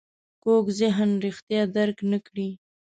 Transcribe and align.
کوږ 0.43 0.65
ذهن 0.79 1.09
رښتیا 1.25 1.61
درک 1.75 1.97
نه 2.11 2.19
کړي 2.25 2.49